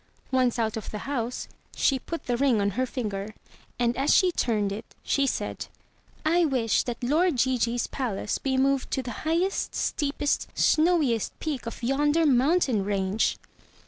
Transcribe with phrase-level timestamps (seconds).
[0.31, 3.35] Once out of the house, she put the ring on her finger,
[3.77, 5.67] and as she turned it, she said,"
[6.25, 11.83] I wish that lord Gigi's palace be moved to the highest, steepest, snowiest peak of
[11.83, 13.37] yonder mountain range!"